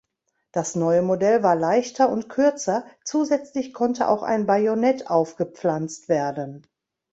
[0.51, 6.65] Das neue Modell war leichter und kürzer, zusätzlich konnte auch ein Bajonett aufgepflanzt werden.